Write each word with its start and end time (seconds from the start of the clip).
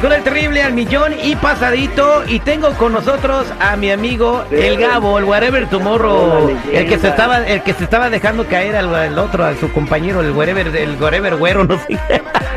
Con 0.00 0.12
el 0.12 0.22
terrible 0.22 0.62
al 0.62 0.74
millón 0.74 1.12
y 1.22 1.34
pasadito. 1.34 2.22
Y 2.26 2.38
tengo 2.40 2.72
con 2.74 2.92
nosotros 2.92 3.46
a 3.58 3.76
mi 3.76 3.90
amigo 3.90 4.44
el 4.50 4.76
Gabo, 4.76 5.18
el 5.18 5.24
Whatever 5.24 5.68
Tomorrow, 5.68 6.56
el 6.72 6.88
que 6.88 6.98
se 6.98 7.08
estaba 7.08 7.38
el 7.38 7.62
que 7.62 7.72
se 7.74 7.84
estaba 7.84 8.08
dejando 8.08 8.46
caer 8.46 8.76
al, 8.76 9.18
otro, 9.18 9.44
a 9.44 9.56
su 9.56 9.72
compañero, 9.72 10.20
el 10.20 10.30
Whatever, 10.30 10.68
el 10.68 11.02
Whatever 11.02 11.36
güero, 11.36 11.64
no 11.64 11.78
sé. 11.78 11.98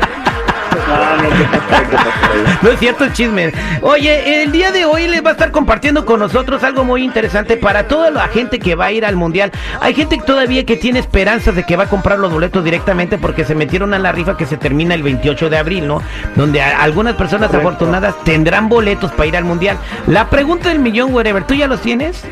No, 2.62 2.70
es 2.70 2.78
cierto 2.78 3.04
el 3.04 3.12
chisme. 3.12 3.52
Oye, 3.82 4.42
el 4.42 4.52
día 4.52 4.70
de 4.70 4.84
hoy 4.84 5.08
les 5.08 5.24
va 5.24 5.30
a 5.30 5.32
estar 5.32 5.50
compartiendo 5.50 6.06
con 6.06 6.20
nosotros 6.20 6.62
algo 6.62 6.84
muy 6.84 7.02
interesante 7.02 7.56
para 7.56 7.88
toda 7.88 8.10
la 8.10 8.28
gente 8.28 8.58
que 8.58 8.74
va 8.74 8.86
a 8.86 8.92
ir 8.92 9.04
al 9.04 9.16
mundial. 9.16 9.50
Hay 9.80 9.94
gente 9.94 10.18
todavía 10.24 10.64
que 10.64 10.76
tiene 10.76 11.00
esperanzas 11.00 11.54
de 11.54 11.64
que 11.64 11.76
va 11.76 11.84
a 11.84 11.88
comprar 11.88 12.18
los 12.18 12.32
boletos 12.32 12.64
directamente 12.64 13.18
porque 13.18 13.44
se 13.44 13.54
metieron 13.54 13.94
a 13.94 13.98
la 13.98 14.12
rifa 14.12 14.36
que 14.36 14.46
se 14.46 14.56
termina 14.56 14.94
el 14.94 15.02
28 15.02 15.50
de 15.50 15.58
abril, 15.58 15.86
¿no? 15.86 16.02
Donde 16.36 16.62
algunas 16.62 17.14
personas 17.16 17.52
afortunadas 17.52 18.14
tendrán 18.24 18.68
boletos 18.68 19.10
para 19.12 19.26
ir 19.26 19.36
al 19.36 19.44
mundial. 19.44 19.76
La 20.06 20.30
pregunta 20.30 20.68
del 20.68 20.78
millón, 20.78 21.12
whatever, 21.12 21.44
¿tú 21.44 21.54
ya 21.54 21.66
los 21.66 21.80
tienes? 21.80 22.24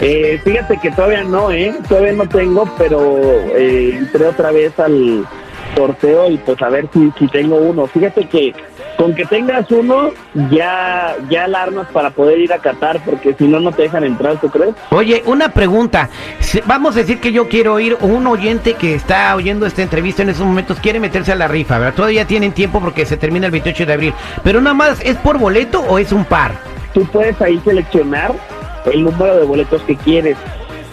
Eh, 0.00 0.40
fíjate 0.42 0.78
que 0.78 0.90
todavía 0.90 1.22
no, 1.22 1.50
¿eh? 1.50 1.74
Todavía 1.88 2.12
no 2.12 2.26
tengo, 2.26 2.68
pero 2.78 3.20
eh, 3.54 3.94
entré 3.98 4.26
otra 4.26 4.50
vez 4.50 4.78
al 4.78 5.26
sorteo 5.74 6.30
y 6.30 6.38
pues 6.38 6.60
a 6.62 6.68
ver 6.68 6.88
si, 6.92 7.12
si 7.18 7.28
tengo 7.28 7.56
uno. 7.56 7.86
Fíjate 7.86 8.26
que 8.26 8.54
con 8.96 9.14
que 9.14 9.24
tengas 9.24 9.70
uno, 9.70 10.10
ya, 10.50 11.16
ya 11.28 11.44
alarmas 11.44 11.88
para 11.88 12.10
poder 12.10 12.38
ir 12.38 12.52
a 12.52 12.58
Qatar, 12.58 13.00
porque 13.04 13.34
si 13.34 13.48
no, 13.48 13.58
no 13.58 13.72
te 13.72 13.82
dejan 13.82 14.04
entrar, 14.04 14.40
¿tú 14.40 14.48
crees? 14.48 14.74
Oye, 14.90 15.22
una 15.26 15.48
pregunta. 15.48 16.08
Vamos 16.66 16.94
a 16.96 17.00
decir 17.00 17.18
que 17.18 17.32
yo 17.32 17.48
quiero 17.48 17.80
ir, 17.80 17.96
un 18.00 18.26
oyente 18.26 18.74
que 18.74 18.94
está 18.94 19.34
oyendo 19.34 19.66
esta 19.66 19.82
entrevista 19.82 20.22
en 20.22 20.28
esos 20.28 20.46
momentos 20.46 20.78
quiere 20.78 21.00
meterse 21.00 21.32
a 21.32 21.36
la 21.36 21.48
rifa, 21.48 21.78
¿verdad? 21.78 21.94
Todavía 21.94 22.26
tienen 22.26 22.52
tiempo 22.52 22.80
porque 22.80 23.06
se 23.06 23.16
termina 23.16 23.46
el 23.46 23.52
28 23.52 23.86
de 23.86 23.92
abril. 23.92 24.14
Pero 24.44 24.60
nada 24.60 24.74
más, 24.74 25.00
¿es 25.00 25.16
por 25.16 25.38
boleto 25.38 25.80
o 25.80 25.98
es 25.98 26.12
un 26.12 26.24
par? 26.24 26.52
Tú 26.92 27.04
puedes 27.06 27.40
ahí 27.40 27.60
seleccionar 27.64 28.32
el 28.92 29.04
número 29.04 29.36
de 29.36 29.44
boletos 29.44 29.82
que 29.82 29.96
quieres 29.96 30.36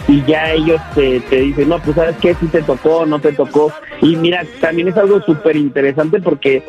y 0.09 0.23
ya 0.25 0.51
ellos 0.53 0.81
te, 0.95 1.19
te, 1.19 1.35
dicen, 1.41 1.69
no, 1.69 1.79
pues 1.79 1.95
sabes 1.95 2.15
qué, 2.19 2.33
si 2.33 2.47
te 2.47 2.63
tocó, 2.63 3.05
no 3.05 3.19
te 3.19 3.31
tocó. 3.31 3.71
Y 4.01 4.15
mira, 4.15 4.43
también 4.59 4.87
es 4.87 4.97
algo 4.97 5.21
súper 5.21 5.55
interesante 5.55 6.19
porque 6.19 6.63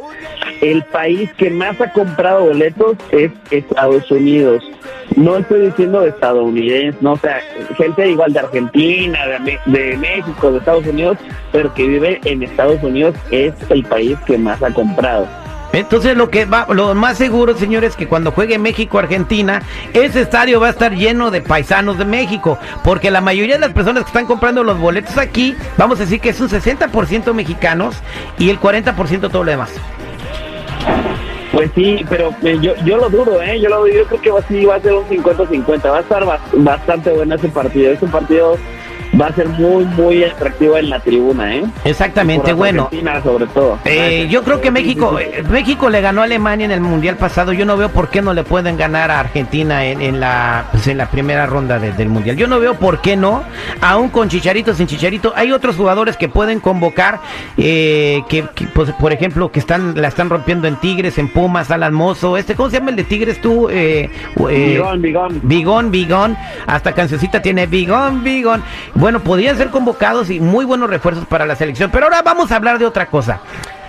el 0.61 0.85
país 0.85 1.33
que 1.39 1.49
más 1.49 1.81
ha 1.81 1.91
comprado 1.91 2.45
boletos 2.45 2.99
es 3.13 3.33
Estados 3.51 4.11
Unidos. 4.11 4.63
No 5.17 5.39
estoy 5.39 5.69
diciendo 5.69 6.03
de 6.03 6.11
estadounidenses, 6.11 7.01
no, 7.01 7.13
o 7.13 7.17
sea, 7.17 7.41
gente 7.79 8.11
igual 8.11 8.35
de 8.35 8.41
Argentina, 8.41 9.19
de 9.65 9.97
México, 9.97 10.53
de 10.53 10.59
Estados 10.59 10.87
Unidos, 10.87 11.17
pero 11.51 11.73
que 11.73 11.89
vive 11.89 12.21
en 12.25 12.43
Estados 12.43 12.83
Unidos 12.83 13.17
es 13.31 13.55
el 13.71 13.85
país 13.85 14.19
que 14.27 14.37
más 14.37 14.63
ha 14.63 14.73
comprado. 14.73 15.27
Entonces 15.73 16.17
lo 16.17 16.31
que 16.31 16.45
va, 16.45 16.67
lo 16.71 16.95
más 16.95 17.19
seguro, 17.19 17.57
señores, 17.57 17.97
que 17.97 18.09
cuando 18.09 18.33
juegue 18.33 18.59
México-Argentina, 18.59 19.63
ese 19.93 20.23
estadio 20.23 20.61
va 20.61 20.69
a 20.69 20.71
estar 20.71 20.93
lleno 20.95 21.31
de 21.31 21.41
paisanos 21.41 21.99
de 21.99 22.05
México, 22.05 22.59
porque 22.83 23.11
la 23.11 23.21
mayoría 23.21 23.55
de 23.55 23.61
las 23.61 23.72
personas 23.72 24.05
que 24.05 24.09
están 24.09 24.27
comprando 24.27 24.65
los 24.65 24.78
boletos 24.78 25.17
aquí, 25.17 25.56
vamos 25.77 25.99
a 25.99 26.05
decir 26.05 26.21
que 26.21 26.31
es 26.31 26.41
un 26.41 26.49
60% 26.49 27.33
mexicanos 27.34 27.97
y 28.39 28.50
el 28.50 28.61
40% 28.61 29.31
todo 29.31 29.44
lo 29.44 29.50
demás. 29.50 29.71
Pues 31.53 31.71
sí, 31.75 32.05
pero 32.09 32.33
eh, 32.43 32.59
yo, 32.61 32.75
yo 32.84 32.97
lo 32.97 33.09
dudo, 33.11 33.43
¿eh? 33.43 33.61
Yo, 33.61 33.69
lo, 33.69 33.87
yo 33.89 34.05
creo 34.06 34.21
que 34.21 34.31
va, 34.31 34.41
sí, 34.43 34.65
va 34.65 34.77
a 34.77 34.81
ser 34.81 34.94
un 34.94 35.05
50-50, 35.05 35.91
va 35.91 35.99
a 35.99 36.00
estar 36.00 36.25
bastante 36.53 37.11
bueno 37.11 37.34
ese 37.34 37.49
partido. 37.49 37.93
Es 37.93 38.00
un 38.03 38.11
partido 38.11 38.56
va 39.20 39.26
a 39.26 39.34
ser 39.34 39.48
muy, 39.48 39.84
muy 39.84 40.25
atractivo 40.25 40.76
en 40.76 40.88
la 40.88 41.00
tribuna, 41.00 41.54
¿eh? 41.54 41.64
Exactamente, 41.84 42.53
bueno. 42.53 42.88
sobre 43.22 43.47
todo. 43.47 43.78
Eh, 43.84 44.28
yo 44.31 44.42
creo 44.42 44.60
que 44.60 44.70
México, 44.70 45.19
eh, 45.19 45.42
México 45.50 45.91
le 45.91 46.00
ganó 46.00 46.22
a 46.22 46.25
Alemania 46.25 46.64
en 46.64 46.70
el 46.70 46.81
mundial 46.81 47.16
pasado. 47.16 47.53
Yo 47.53 47.66
no 47.66 47.76
veo 47.76 47.91
por 47.91 48.08
qué 48.08 48.22
no 48.22 48.32
le 48.32 48.44
pueden 48.44 48.76
ganar 48.76 49.10
a 49.10 49.20
Argentina 49.20 49.84
en, 49.84 50.20
la, 50.20 50.66
pues, 50.70 50.86
en 50.86 50.97
la 50.97 51.10
primera 51.10 51.47
ronda 51.47 51.78
del 51.78 52.08
mundial. 52.08 52.36
Yo 52.36 52.47
no 52.47 52.60
veo 52.60 52.75
por 52.75 53.00
qué 53.00 53.16
no, 53.16 53.42
aún 53.81 54.08
con 54.08 54.28
Chicharito, 54.28 54.75
sin 54.75 54.86
Chicharito. 54.86 55.32
Hay 55.37 55.52
otros 55.52 55.76
jugadores 55.76 56.16
que 56.16 56.28
pueden 56.28 56.60
convocar, 56.60 57.20
eh, 57.56 58.22
que, 58.28 58.44
pues, 58.75 58.91
por 58.92 59.12
ejemplo, 59.12 59.52
que 59.52 59.60
están, 59.60 60.00
la 60.00 60.08
están 60.08 60.31
rompiendo 60.31 60.66
en 60.66 60.76
Tigres, 60.76 61.19
en 61.19 61.28
Pumas, 61.28 61.70
Alan 61.70 61.92
Mozo. 61.92 62.37
Este, 62.37 62.54
¿cómo 62.54 62.70
se 62.70 62.78
llama 62.78 62.91
el 62.91 62.97
de 62.97 63.04
Tigres 63.04 63.41
tú? 63.41 63.69
Bigón, 63.69 65.02
Bigón. 65.02 65.41
Bigón, 65.42 65.91
Bigón. 65.91 66.37
Hasta 66.66 66.92
cancioncita 66.92 67.42
tiene 67.42 67.66
Bigón, 67.66 68.22
Bigón. 68.22 68.62
Bueno, 68.94 69.09
podían 69.19 69.56
ser 69.56 69.71
convocados 69.71 70.31
y 70.31 70.38
muy 70.38 70.65
buenos 70.65 70.88
refuerzos 70.88 71.26
para 71.26 71.47
la 71.47 71.56
selección. 71.56 71.91
Pero 71.91 72.06
ahora 72.06 72.22
vamos 72.22 72.53
a 72.53 72.56
hablar 72.56 72.78
de 72.78 72.87
otra 72.87 73.06
cosa. 73.06 73.41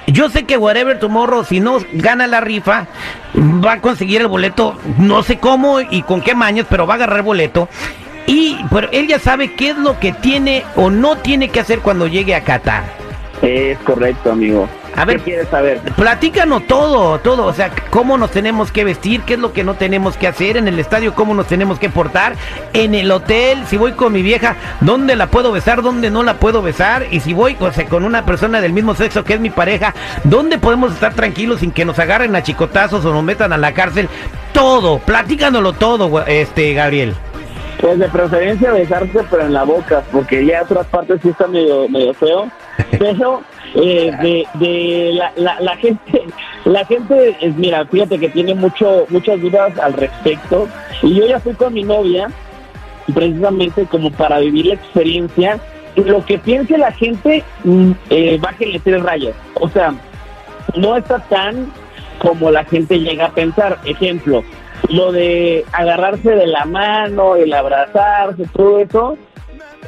Yo 0.08 0.30
sé 0.30 0.46
que 0.46 0.58
Whatever 0.58 1.00
Tomorrow, 1.00 1.46
si 1.46 1.60
no 1.60 1.78
gana 1.94 2.26
la 2.26 2.42
rifa, 2.42 2.88
va 3.36 3.74
a 3.74 3.82
conseguir 3.82 4.22
el 4.22 4.28
boleto, 4.28 4.76
no 4.98 5.22
sé 5.22 5.38
cómo 5.38 5.80
y 5.80 6.02
con 6.02 6.22
qué 6.22 6.34
mañas, 6.34 6.66
pero 6.70 6.88
va 6.88 6.96
a 6.96 6.98
agarrar 6.98 7.22
boleto. 7.22 7.70
Y 8.26 8.58
pero 8.72 8.90
él 8.92 9.08
ya 9.08 9.20
sabe 9.20 9.54
qué 9.54 9.70
es 9.70 9.78
lo 9.78 10.00
que 10.00 10.12
tiene 10.12 10.66
o 10.76 10.90
no 10.90 11.18
tiene 11.18 11.50
que 11.50 11.60
hacer 11.60 11.80
cuando 11.80 12.08
llegue 12.08 12.36
a 12.36 12.44
Qatar. 12.44 12.84
Es 13.42 13.78
correcto, 13.80 14.32
amigo. 14.32 14.68
A 14.96 15.06
ver, 15.06 15.18
¿Qué 15.18 15.24
quieres 15.24 15.48
saber? 15.48 15.80
Platícanos 15.96 16.68
todo, 16.68 17.20
todo, 17.20 17.46
o 17.46 17.54
sea, 17.54 17.72
cómo 17.90 18.18
nos 18.18 18.32
tenemos 18.32 18.72
que 18.72 18.84
vestir, 18.84 19.22
qué 19.22 19.36
es 19.36 19.40
lo 19.40 19.54
que 19.54 19.64
no 19.64 19.76
tenemos 19.76 20.18
que 20.18 20.28
hacer 20.28 20.58
en 20.58 20.68
el 20.68 20.80
estadio, 20.80 21.14
cómo 21.14 21.34
nos 21.34 21.48
tenemos 21.48 21.80
que 21.80 21.90
portar, 21.90 22.36
en 22.74 22.94
el 22.94 23.12
hotel, 23.12 23.66
si 23.68 23.78
voy 23.78 23.94
con 23.94 24.12
mi 24.14 24.22
vieja, 24.22 24.56
dónde 24.82 25.16
la 25.16 25.28
puedo 25.28 25.52
besar, 25.52 25.82
dónde 25.82 26.10
no 26.10 26.24
la 26.24 26.36
puedo 26.36 26.62
besar, 26.62 27.08
y 27.10 27.22
si 27.22 27.34
voy 27.34 27.56
o 27.60 27.72
sea, 27.72 27.86
con 27.86 28.04
una 28.04 28.26
persona 28.26 28.60
del 28.60 28.74
mismo 28.74 28.94
sexo 28.96 29.24
que 29.24 29.36
es 29.36 29.40
mi 29.40 29.50
pareja, 29.50 29.94
dónde 30.24 30.58
podemos 30.58 30.94
estar 30.94 31.14
tranquilos 31.14 31.62
sin 31.62 31.72
que 31.72 31.86
nos 31.86 31.98
agarren 32.00 32.36
a 32.36 32.44
chicotazos 32.44 33.06
o 33.06 33.14
nos 33.14 33.24
metan 33.24 33.54
a 33.54 33.58
la 33.58 33.74
cárcel, 33.74 34.10
todo, 34.54 35.00
platícanoslo 35.00 35.74
todo, 35.74 36.26
este 36.26 36.74
Gabriel. 36.74 37.16
Pues 37.80 37.98
de 37.98 38.08
preferencia 38.10 38.72
besarse, 38.72 39.20
pero 39.30 39.46
en 39.46 39.54
la 39.54 39.64
boca, 39.64 40.04
porque 40.12 40.46
ya 40.46 40.62
otras 40.62 40.86
partes 40.88 41.20
sí 41.24 41.30
está 41.30 41.48
medio, 41.48 41.90
medio 41.90 42.14
feo. 42.14 42.52
Pero 43.00 43.42
eh, 43.76 44.12
de, 44.22 44.48
de 44.56 45.14
la, 45.14 45.60
la, 45.60 45.78
gente, 45.78 46.24
la 46.66 46.86
gente, 46.86 47.38
es, 47.40 47.56
mira, 47.56 47.86
fíjate 47.86 48.20
que 48.20 48.30
tiene 48.30 48.54
mucho, 48.54 49.06
muchas 49.10 49.40
dudas 49.42 49.78
al 49.80 49.94
respecto. 49.94 50.68
Y 51.02 51.16
yo 51.16 51.28
ya 51.28 51.40
fui 51.40 51.54
con 51.54 51.74
mi 51.74 51.84
novia, 51.84 52.30
precisamente 53.14 53.86
como 53.86 54.12
para 54.12 54.40
vivir 54.40 54.68
la 54.68 54.74
experiencia. 54.76 55.60
Lo 55.96 56.26
que 56.26 56.38
piense 56.38 56.78
la 56.78 56.92
gente, 56.92 57.44
mm, 57.64 57.92
eh, 58.10 58.38
bájenle 58.42 58.80
tres 58.80 59.02
rayas. 59.04 59.36
O 59.56 59.68
sea, 59.68 59.94
no 60.76 60.96
está 60.96 61.20
tan 61.20 61.72
como 62.20 62.52
la 62.52 62.64
gente 62.64 63.00
llega 63.00 63.28
a 63.28 63.32
pensar. 63.34 63.80
Ejemplo, 63.86 64.44
lo 64.90 65.12
de 65.12 65.66
agarrarse 65.74 66.32
de 66.32 66.48
la 66.48 66.66
mano, 66.66 67.36
el 67.36 67.54
abrazarse, 67.54 68.46
todo 68.54 68.80
eso, 68.80 69.18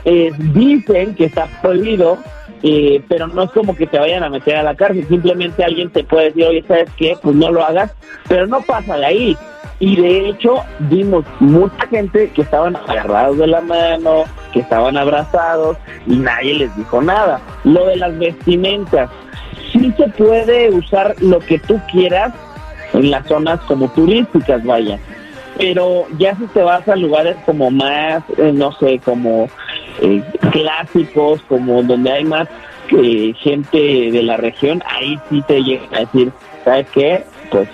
eh, 0.05 0.31
dicen 0.38 1.16
que 1.16 1.25
está 1.25 1.47
prohibido, 1.61 2.17
eh, 2.63 3.03
pero 3.09 3.28
no 3.28 3.44
es 3.44 3.51
como 3.51 3.75
que 3.75 3.85
te 3.85 4.00
vayan 4.00 4.24
a 4.24 4.29
meter 4.29 4.56
a 4.56 4.63
la 4.63 4.75
cárcel, 4.75 5.06
simplemente 5.07 5.63
alguien 5.63 5.90
te 5.90 6.03
puede 6.03 6.28
decir, 6.28 6.46
oye, 6.46 6.63
¿sabes 6.66 6.90
qué? 6.97 7.18
Pues 7.22 7.35
no 7.35 7.52
lo 7.52 7.64
hagas, 7.64 7.93
pero 8.29 8.47
no 8.47 8.61
pasa 8.61 8.97
de 8.97 9.05
ahí. 9.05 9.37
Y 9.79 9.97
de 9.97 10.29
hecho, 10.29 10.64
vimos 10.79 11.26
mucha 11.41 11.85
gente 11.87 12.29
que 12.29 12.41
estaban 12.41 12.78
agarrados 12.78 13.37
de 13.37 13.47
la 13.47 13.59
mano, 13.59 14.23
que 14.53 14.61
estaban 14.61 14.96
abrazados 14.96 15.78
y 16.08 16.16
nadie 16.16 16.53
les 16.53 16.76
dijo 16.78 17.02
nada. 17.02 17.41
Lo 17.66 17.85
de 17.87 17.97
las 17.97 18.17
vestimentas, 18.17 19.09
sí 19.73 19.93
se 19.97 20.08
puede 20.09 20.70
usar 20.70 21.16
lo 21.20 21.40
que 21.40 21.59
tú 21.59 21.82
quieras, 21.91 22.32
en 22.93 23.11
las 23.11 23.28
zonas 23.28 23.59
como 23.61 23.90
turísticas, 23.90 24.64
vaya. 24.64 24.99
Pero 25.58 26.05
ya 26.17 26.35
si 26.37 26.46
te 26.47 26.61
vas 26.61 26.87
a 26.87 26.96
lugares 26.96 27.35
como 27.46 27.70
más, 27.70 28.23
eh, 28.37 28.52
no 28.53 28.72
sé, 28.73 29.02
como 29.03 29.49
eh, 30.03 30.22
clásicos, 30.52 31.41
como 31.47 31.82
donde 31.82 32.11
hay 32.11 32.26
más 32.26 32.47
eh, 32.91 33.34
gente 33.40 33.78
de 34.11 34.23
la 34.23 34.38
región, 34.38 34.84
ahí 34.85 35.17
sí 35.29 35.41
te 35.47 35.64
llega 35.64 35.84
a 35.94 36.00
decir, 36.02 36.32
¿sabes 36.66 36.88
qué? 36.94 37.23
Pues 37.50 37.70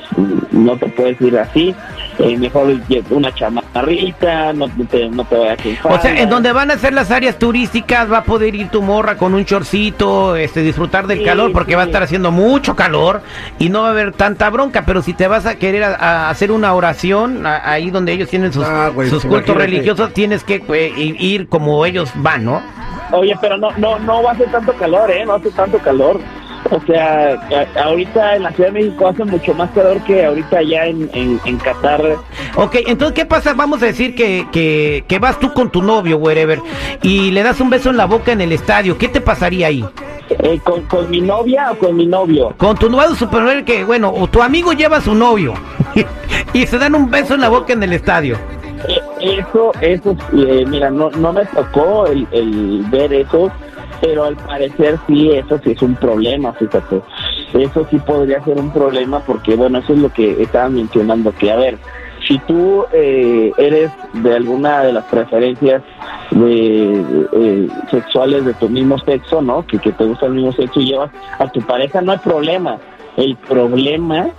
no 0.52 0.78
te 0.78 0.88
puedes 0.90 1.20
ir 1.22 1.38
así, 1.38 1.76
eh, 2.20 2.38
mejor 2.38 2.78
una 3.10 3.34
no 3.74 4.68
te, 4.90 5.10
no 5.10 5.26
te 5.26 5.38
vayas 5.38 5.60
a 5.84 5.88
O 5.88 6.02
sea, 6.02 6.20
en 6.20 6.30
donde 6.30 6.52
van 6.52 6.72
a 6.72 6.78
ser 6.78 6.94
las 6.94 7.12
áreas 7.12 7.38
turísticas 7.38 8.12
va 8.12 8.20
a 8.20 8.24
poder 8.24 8.56
ir 8.56 8.70
tu 8.70 8.82
morra 8.82 9.18
con 9.18 9.34
un 9.34 9.46
chorcito, 9.46 10.36
este, 10.36 10.62
disfrutar 10.62 11.08
del 11.08 11.24
calor 11.24 11.52
porque 11.52 11.76
va 11.76 11.84
a 11.84 11.86
estar 11.86 12.04
haciendo 12.04 12.32
mucho 12.32 12.76
calor 12.76 13.22
y 13.60 13.70
no 13.70 13.82
va 13.82 13.90
a 13.90 13.92
haber 13.92 14.12
tanta 14.14 14.50
bronca, 14.50 14.84
pero 14.86 15.02
si 15.02 15.14
te 15.14 15.28
vas 15.28 15.46
a 15.46 15.56
querer 15.56 15.84
a, 15.84 16.30
hacer 16.30 16.52
una 16.52 16.74
oración 16.74 17.46
ahí 17.46 17.90
donde 17.92 18.14
ellos 18.14 18.30
tienen 18.30 18.52
sus, 18.52 18.66
ah, 18.66 18.92
sus 19.10 19.26
cultos 19.26 19.56
religiosos, 19.56 20.14
tienes 20.14 20.44
que 20.44 20.64
ir 20.98 21.48
como 21.48 21.86
ellos 21.86 22.12
van, 22.16 22.46
¿no? 22.46 22.62
Oye, 23.12 23.36
pero 23.42 23.58
no, 23.58 23.72
no, 23.78 23.98
no 24.00 24.22
va 24.24 24.32
a 24.32 24.38
ser 24.38 24.52
tanto 24.52 24.74
calor, 24.74 25.10
¿eh? 25.10 25.26
No 25.26 25.34
hace 25.34 25.50
tanto 25.52 25.80
calor. 25.80 26.20
O 26.72 26.80
sea, 26.86 27.34
ahorita 27.84 28.36
en 28.36 28.44
la 28.44 28.52
Ciudad 28.52 28.72
de 28.72 28.80
México 28.80 29.08
hace 29.08 29.26
mucho 29.26 29.54
más 29.56 29.72
calor 29.72 30.00
que 30.04 30.24
ahorita 30.26 30.60
allá 30.60 30.86
en, 30.86 31.10
en, 31.14 31.58
Qatar. 31.58 32.02
Ok, 32.56 32.76
entonces, 32.88 33.16
¿qué 33.16 33.26
pasa? 33.26 33.54
Vamos 33.54 33.82
a 33.82 33.88
decir 33.88 34.14
que, 34.16 34.46
que, 34.52 35.04
que 35.08 35.20
vas 35.20 35.40
tú 35.40 35.52
con 35.54 35.72
tu 35.72 35.82
novio, 35.82 36.18
wherever, 36.18 36.60
y 37.02 37.32
le 37.32 37.42
das 37.44 37.60
un 37.60 37.70
beso 37.70 37.90
en 37.90 37.98
la 37.98 38.06
boca 38.06 38.32
en 38.32 38.42
el 38.42 38.52
estadio. 38.52 38.98
¿Qué 38.98 39.08
te 39.08 39.20
pasaría 39.20 39.68
ahí? 39.68 39.84
Eh, 40.30 40.60
¿con, 40.64 40.84
¿Con 40.84 41.10
mi 41.10 41.22
novia 41.22 41.72
o 41.72 41.76
con 41.76 41.96
mi 41.96 42.06
novio? 42.06 42.54
Con 42.58 42.78
tu 42.78 42.88
nuevo 42.90 43.16
superior 43.16 43.64
que, 43.64 43.84
bueno, 43.84 44.12
o 44.16 44.28
tu 44.28 44.44
amigo 44.44 44.74
lleva 44.74 44.98
a 44.98 45.02
su 45.02 45.16
novio 45.16 45.56
y 46.54 46.68
se 46.68 46.78
dan 46.78 46.94
un 46.94 47.10
beso 47.10 47.34
en 47.34 47.42
la 47.42 47.50
boca 47.50 47.74
en 47.74 47.82
el 47.82 47.94
estadio. 47.94 48.38
Eh, 48.88 49.02
Eso, 49.40 49.72
eso, 49.82 50.16
eh, 50.34 50.64
mira, 50.68 50.90
no, 50.92 51.10
no 51.10 51.34
me 51.34 51.46
tocó 51.48 52.06
el, 52.08 52.28
el 52.32 52.86
ver 52.90 53.12
eso, 53.12 53.52
pero 54.02 54.24
al 54.26 54.36
parecer 54.38 55.00
sí, 55.08 55.32
eso 55.32 55.60
sí 55.64 55.72
es 55.72 55.82
un 55.82 55.96
problema, 55.96 56.54
fíjate. 56.54 57.02
Eso 57.54 57.88
sí 57.90 57.98
podría 58.00 58.44
ser 58.44 58.58
un 58.58 58.72
problema 58.72 59.22
porque, 59.22 59.56
bueno, 59.56 59.80
eso 59.80 59.94
es 59.94 60.00
lo 60.00 60.10
que 60.10 60.42
estaba 60.44 60.70
mencionando, 60.70 61.32
que 61.34 61.52
a 61.52 61.56
ver, 61.56 61.78
si 62.28 62.38
tú 62.40 62.86
eh, 62.94 63.52
eres 63.58 63.92
de 64.14 64.36
alguna 64.36 64.84
de 64.84 64.94
las 64.94 65.06
preferencias 65.06 65.82
de, 66.32 67.28
eh, 67.32 67.68
sexuales 67.90 68.46
de 68.46 68.54
tu 68.56 68.70
mismo 68.70 68.98
sexo, 69.00 69.42
¿no? 69.42 69.66
Que, 69.66 69.80
que 69.80 69.92
te 69.94 70.06
gusta 70.06 70.28
el 70.28 70.34
mismo 70.34 70.52
sexo 70.54 70.80
y 70.80 70.86
llevas 70.92 71.12
a 71.40 71.48
tu 71.48 71.62
pareja, 71.62 72.02
no 72.02 72.12
hay 72.12 72.20
problema. 72.20 72.78
El 73.18 73.36
problema 73.48 74.30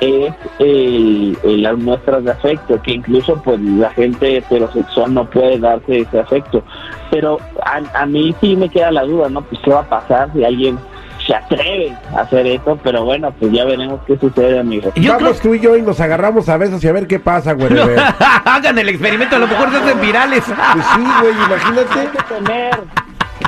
es 0.00 0.32
el, 0.58 1.36
el- 1.42 1.62
las 1.62 1.76
muestras 1.78 2.24
de 2.24 2.30
afecto, 2.30 2.80
que 2.82 2.92
incluso 2.92 3.36
pues 3.42 3.60
la 3.60 3.90
gente 3.90 4.36
heterosexual 4.38 5.12
no 5.14 5.24
puede 5.28 5.58
darse 5.58 6.00
ese 6.00 6.18
afecto. 6.20 6.62
Pero 7.10 7.38
a, 7.62 7.80
a 8.02 8.06
mí 8.06 8.34
sí 8.40 8.56
me 8.56 8.68
queda 8.68 8.90
la 8.90 9.02
duda, 9.04 9.28
¿no? 9.28 9.42
Pues 9.42 9.60
qué 9.64 9.70
va 9.70 9.80
a 9.80 9.88
pasar 9.88 10.30
si 10.34 10.44
alguien 10.44 10.78
se 11.26 11.34
atreve 11.34 11.94
a 12.16 12.20
hacer 12.20 12.46
eso, 12.46 12.78
pero 12.82 13.04
bueno, 13.04 13.30
pues 13.38 13.52
ya 13.52 13.64
veremos 13.64 14.00
qué 14.06 14.16
sucede, 14.18 14.58
amigo. 14.60 14.90
Yo 14.94 15.14
Vamos 15.14 15.40
tú 15.40 15.52
y 15.54 15.60
yo 15.60 15.76
y 15.76 15.82
nos 15.82 16.00
agarramos 16.00 16.48
a 16.48 16.56
besos 16.56 16.82
y 16.84 16.88
a 16.88 16.92
ver 16.92 17.06
qué 17.06 17.18
pasa, 17.18 17.52
güey. 17.52 17.68
creo- 17.68 17.84
Pues 17.86 17.98
Hagan 18.44 18.78
el 18.78 18.88
experimento, 18.88 19.36
a 19.36 19.38
lo 19.38 19.46
mejor 19.46 19.70
se 19.70 19.76
hacen 19.78 20.00
virales. 20.00 20.44
sí, 20.44 20.52
güey, 20.54 21.34
No 21.34 21.40
hay 21.42 21.46
imagínate. 21.46 22.10
que 22.18 22.34
temer, 22.34 22.78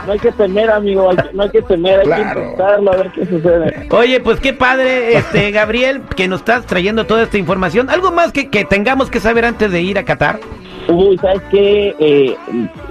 no 0.06 0.12
hay 0.12 0.18
que 0.18 0.32
temer, 0.32 0.70
amigo, 0.70 1.10
hay 1.10 1.16
que- 1.16 1.32
no 1.32 1.42
hay 1.44 1.50
que 1.50 1.62
temer, 1.62 2.00
hay 2.00 2.06
Claro. 2.06 2.34
que 2.40 2.46
intentarlo 2.46 2.92
a 2.92 2.96
ver 2.96 3.12
qué 3.12 3.26
sucede. 3.26 3.86
Oye, 3.90 4.20
pues 4.20 4.40
qué 4.40 4.52
padre, 4.52 5.16
este 5.16 5.50
Gabriel, 5.50 6.02
que 6.16 6.28
nos 6.28 6.40
estás 6.40 6.66
trayendo 6.66 7.06
toda 7.06 7.22
esta 7.22 7.38
información. 7.38 7.88
¿Algo 7.88 8.10
más 8.10 8.32
que, 8.32 8.50
que 8.50 8.64
tengamos 8.64 9.10
que 9.10 9.20
saber 9.20 9.44
antes 9.46 9.70
de 9.70 9.80
ir 9.80 9.98
a 9.98 10.04
Qatar? 10.04 10.40
Uy, 10.88 11.18
¿sabes 11.18 11.42
qué? 11.50 11.94
Eh, 11.98 12.36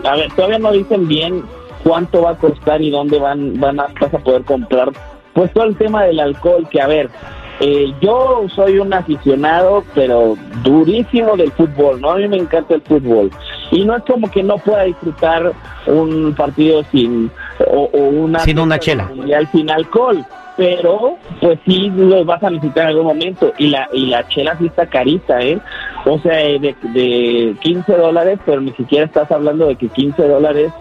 a 0.04 0.16
ver, 0.16 0.32
todavía 0.34 0.60
no 0.60 0.72
dicen 0.72 1.08
bien 1.08 1.44
cuánto 1.84 2.22
va 2.24 2.32
a 2.32 2.38
costar 2.38 2.82
y 2.82 2.90
dónde 2.90 3.20
van, 3.20 3.60
van 3.60 3.80
a, 3.80 3.88
vas 4.00 4.14
a 4.14 4.20
poder 4.20 4.44
comprar. 4.44 4.92
Pues 5.34 5.52
todo 5.54 5.66
el 5.66 5.78
tema 5.78 6.04
del 6.04 6.20
alcohol, 6.20 6.68
que 6.70 6.82
a 6.82 6.88
ver, 6.88 7.10
eh, 7.60 7.94
yo 8.02 8.46
soy 8.56 8.80
un 8.80 8.94
aficionado, 8.94 9.84
pero 9.94 10.36
durísimo 10.64 11.36
del 11.36 11.52
fútbol, 11.52 12.00
¿no? 12.02 12.12
A 12.12 12.16
mí 12.18 12.28
me 12.28 12.38
encanta 12.38 12.76
el 12.76 12.82
fútbol. 12.82 13.30
Y 13.72 13.84
no 13.84 13.96
es 13.98 14.04
como 14.04 14.30
que 14.32 14.42
no 14.42 14.58
pueda 14.58 14.84
disfrutar 14.84 15.52
un 15.86 16.34
partido 16.36 16.84
sin, 16.92 17.30
o, 17.68 17.90
o 17.92 17.98
una... 17.98 18.40
Sin 18.40 18.60
una 18.60 18.80
chela. 18.80 19.06
mundial 19.14 19.48
sin 19.52 19.70
alcohol. 19.70 20.26
Pero, 20.58 21.18
pues 21.40 21.58
sí, 21.66 21.90
los 21.96 22.26
vas 22.26 22.44
a 22.44 22.50
necesitar 22.50 22.84
en 22.84 22.90
algún 22.90 23.06
momento. 23.06 23.54
Y 23.58 23.68
la, 23.68 23.88
y 23.94 24.08
la 24.08 24.28
chela 24.28 24.58
sí 24.58 24.66
está 24.66 24.88
carita, 24.88 25.40
¿eh? 25.42 25.58
O 26.06 26.20
sea, 26.20 26.36
de, 26.36 26.76
de 26.82 27.56
15 27.62 27.94
dólares, 27.94 28.40
pero 28.46 28.62
ni 28.62 28.72
siquiera 28.72 29.06
estás 29.06 29.32
hablando 29.32 29.68
de 29.68 29.76
que 29.76 29.90
15 29.90 30.28
dólares 30.28 30.72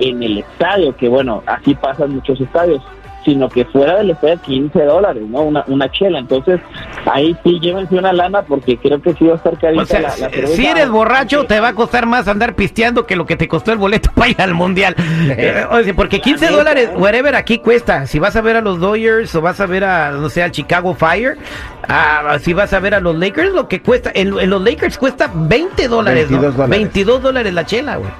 en 0.00 0.22
el 0.22 0.38
estadio, 0.38 0.96
que 0.96 1.08
bueno, 1.08 1.42
así 1.46 1.74
pasan 1.74 2.14
muchos 2.14 2.40
estadios, 2.40 2.82
sino 3.28 3.46
que 3.50 3.66
fuera 3.66 3.96
del 3.98 4.08
estadio 4.10 4.40
15 4.40 4.84
dólares, 4.84 5.22
¿no? 5.28 5.42
Una, 5.42 5.62
una 5.66 5.90
chela. 5.92 6.18
Entonces, 6.18 6.60
ahí 7.04 7.36
sí 7.44 7.58
llévense 7.60 7.94
una 7.94 8.10
lana 8.10 8.40
porque 8.40 8.78
creo 8.78 9.02
que 9.02 9.12
sí 9.12 9.26
va 9.26 9.34
a 9.34 9.36
estar 9.36 9.58
carita 9.58 9.82
O 9.82 9.84
sea, 9.86 10.00
la, 10.00 10.08
la 10.08 10.14
si- 10.14 10.20
cerveza. 10.22 10.46
si 10.56 10.66
eres 10.66 10.88
borracho, 10.88 11.44
te 11.44 11.60
va 11.60 11.68
a 11.68 11.74
costar 11.74 12.06
más 12.06 12.26
andar 12.26 12.54
pisteando 12.54 13.04
que 13.04 13.16
lo 13.16 13.26
que 13.26 13.36
te 13.36 13.48
costó 13.48 13.70
el 13.72 13.76
boleto 13.78 14.10
para 14.14 14.30
ir 14.30 14.40
al 14.40 14.54
mundial. 14.54 14.94
Eh, 15.40 15.64
o 15.70 15.82
sea, 15.82 15.94
porque 15.94 16.20
15 16.20 16.48
dólares, 16.48 16.90
whatever, 16.96 17.36
aquí 17.36 17.58
cuesta. 17.58 18.06
Si 18.06 18.18
vas 18.18 18.34
a 18.34 18.40
ver 18.40 18.56
a 18.56 18.60
los 18.62 18.80
Dodgers 18.80 19.34
o 19.34 19.42
vas 19.42 19.60
a 19.60 19.66
ver 19.66 19.84
a, 19.84 20.10
no 20.12 20.30
sé, 20.30 20.42
al 20.42 20.50
Chicago 20.52 20.94
Fire, 20.94 21.36
ah, 21.86 22.38
si 22.40 22.54
vas 22.54 22.72
a 22.72 22.80
ver 22.80 22.94
a 22.94 23.00
los 23.00 23.14
Lakers, 23.16 23.52
lo 23.52 23.68
que 23.68 23.82
cuesta, 23.82 24.10
en, 24.14 24.38
en 24.38 24.48
los 24.50 24.62
Lakers 24.62 24.96
cuesta 24.96 25.30
20 25.34 25.86
dólares, 25.88 26.30
¿no? 26.30 26.40
22 26.40 26.56
dólares. 26.56 26.78
22 26.78 27.22
dólares 27.22 27.52
la 27.54 27.66
chela, 27.66 27.96
güey. 27.96 28.10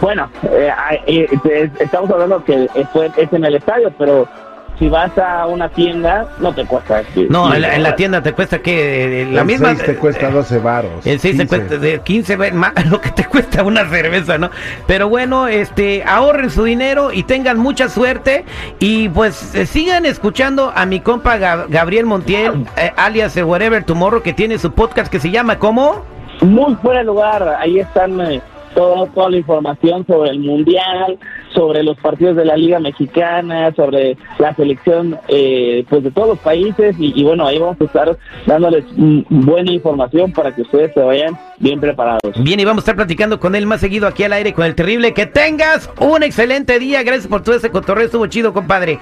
Bueno, 0.00 0.28
eh, 0.42 0.70
eh, 1.06 1.26
eh, 1.48 1.70
estamos 1.78 2.10
hablando 2.10 2.44
que 2.44 2.68
fue- 2.92 3.10
es 3.16 3.32
en 3.32 3.44
el 3.44 3.54
estadio, 3.54 3.90
pero 3.98 4.28
si 4.78 4.88
vas 4.88 5.16
a 5.18 5.46
una 5.46 5.68
tienda, 5.70 6.28
no 6.38 6.52
te 6.54 6.64
cuesta. 6.66 7.02
No, 7.30 7.54
en 7.54 7.62
la, 7.62 7.74
en 7.76 7.82
la 7.82 7.96
tienda 7.96 8.22
te 8.22 8.32
cuesta 8.32 8.58
que 8.60 9.26
la 9.32 9.40
El 9.40 9.46
misma. 9.46 9.74
te 9.74 9.96
cuesta 9.96 10.30
12 10.30 10.58
varos. 10.58 11.06
El 11.06 11.18
6 11.18 11.36
te 11.36 11.42
15. 11.44 11.46
cuesta 11.56 11.78
de 11.78 12.00
15 12.00 12.36
veces 12.36 12.54
más 12.54 12.72
lo 12.90 13.00
que 13.00 13.10
te 13.10 13.24
cuesta 13.24 13.62
una 13.62 13.88
cerveza, 13.88 14.36
¿no? 14.38 14.50
Pero 14.86 15.08
bueno, 15.08 15.48
este, 15.48 16.04
ahorren 16.04 16.50
su 16.50 16.64
dinero 16.64 17.12
y 17.12 17.22
tengan 17.22 17.58
mucha 17.58 17.88
suerte 17.88 18.44
y 18.78 19.08
pues 19.08 19.54
eh, 19.54 19.64
sigan 19.66 20.04
escuchando 20.06 20.72
a 20.74 20.84
mi 20.86 21.00
compa 21.00 21.38
Gab- 21.38 21.66
Gabriel 21.68 22.04
Montiel, 22.06 22.66
eh, 22.76 22.92
alias 22.96 23.36
Whatever 23.36 23.84
Tomorrow, 23.84 24.22
que 24.22 24.32
tiene 24.34 24.58
su 24.58 24.72
podcast 24.72 25.10
que 25.10 25.20
se 25.20 25.30
llama 25.30 25.58
¿cómo? 25.58 26.04
Muy 26.42 26.74
fuera 26.76 26.98
de 27.00 27.06
lugar, 27.06 27.56
ahí 27.60 27.78
están 27.80 28.20
eh, 28.20 28.42
todo, 28.74 29.06
toda 29.14 29.30
la 29.30 29.38
información 29.38 30.04
sobre 30.06 30.30
el 30.32 30.40
Mundial, 30.40 31.18
sobre 31.56 31.82
los 31.82 31.96
partidos 31.98 32.36
de 32.36 32.44
la 32.44 32.54
Liga 32.56 32.78
Mexicana, 32.78 33.72
sobre 33.74 34.16
la 34.38 34.54
selección 34.54 35.18
eh, 35.26 35.84
pues 35.88 36.04
de 36.04 36.10
todos 36.10 36.28
los 36.28 36.38
países 36.38 36.94
y, 36.98 37.18
y 37.18 37.24
bueno, 37.24 37.46
ahí 37.46 37.58
vamos 37.58 37.80
a 37.80 37.84
estar 37.84 38.16
dándoles 38.46 38.84
mm, 38.94 39.20
buena 39.46 39.72
información 39.72 40.32
para 40.32 40.54
que 40.54 40.62
ustedes 40.62 40.92
se 40.92 41.00
vayan 41.00 41.36
bien 41.58 41.80
preparados. 41.80 42.20
Bien, 42.42 42.60
y 42.60 42.64
vamos 42.66 42.82
a 42.82 42.84
estar 42.84 42.96
platicando 42.96 43.40
con 43.40 43.54
él 43.54 43.64
más 43.66 43.80
seguido 43.80 44.06
aquí 44.06 44.22
al 44.22 44.34
aire 44.34 44.52
con 44.52 44.66
el 44.66 44.74
terrible. 44.74 45.14
Que 45.14 45.24
tengas 45.26 45.88
un 45.98 46.22
excelente 46.22 46.78
día. 46.78 47.02
Gracias 47.02 47.26
por 47.26 47.42
todo 47.42 47.54
ese 47.54 47.70
cotorreo. 47.70 48.04
Estuvo 48.04 48.26
chido, 48.26 48.52
compadre. 48.52 48.98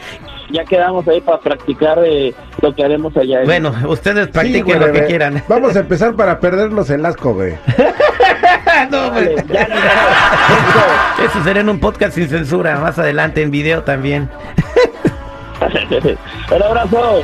Ya 0.51 0.65
quedamos 0.65 1.09
ahí 1.09 1.21
para 1.21 1.41
practicar 1.41 1.99
eh, 2.07 2.33
lo 2.63 2.73
que 2.75 2.85
haremos 2.85 3.17
allá. 3.17 3.41
Bueno, 3.45 3.75
ustedes 3.89 4.27
Sí, 4.27 4.33
practiquen 4.33 4.65
güey, 4.65 4.79
lo 4.79 4.87
que 4.87 4.93
güey. 4.93 5.07
quieran. 5.07 5.43
Vamos 5.49 5.75
a 5.75 5.81
empezar 5.81 6.15
para 6.15 6.39
perdernos 6.39 6.89
el 6.91 7.05
asco, 7.05 7.35
güey. 7.35 7.55
Pues. 8.91 9.31
Eso 11.25 11.45
será 11.45 11.61
en 11.61 11.69
un 11.69 11.81
podcast 11.81 12.15
sin 12.15 12.29
censura, 12.29 12.79
más 12.79 12.99
adelante 12.99 13.43
en 13.43 13.51
video 13.51 13.83
también. 13.83 14.31
Un 16.55 16.63
abrazo. 16.63 17.23